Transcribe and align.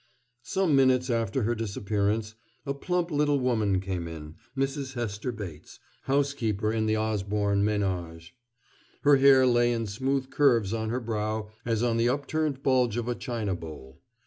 Some 0.41 0.75
minutes 0.75 1.11
after 1.11 1.43
her 1.43 1.53
disappearance, 1.53 2.33
a 2.65 2.73
plump 2.73 3.11
little 3.11 3.37
woman 3.39 3.79
came 3.79 4.07
in 4.07 4.33
Mrs. 4.57 4.95
Hester 4.95 5.31
Bates, 5.31 5.79
housekeeper 6.05 6.73
in 6.73 6.87
the 6.87 6.97
Osborne 6.97 7.63
ménage. 7.63 8.31
Her 9.03 9.17
hair 9.17 9.45
lay 9.45 9.71
in 9.71 9.85
smooth 9.85 10.31
curves 10.31 10.73
on 10.73 10.89
her 10.89 10.99
brow 10.99 11.51
as 11.65 11.83
on 11.83 11.97
the 11.97 12.09
upturned 12.09 12.63
bulge 12.63 12.97
of 12.97 13.07
a 13.07 13.13
china 13.13 13.53
bowl. 13.53 14.01